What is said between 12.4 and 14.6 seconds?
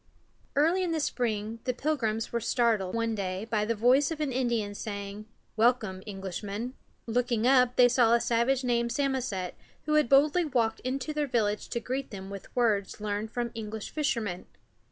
words learned from English fishermen.